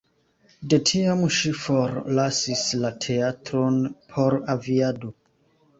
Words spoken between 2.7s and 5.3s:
la teatron por aviado.